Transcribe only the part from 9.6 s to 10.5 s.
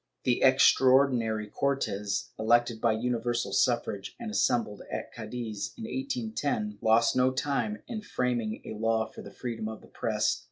of * Cabrera, Relaciones, pp.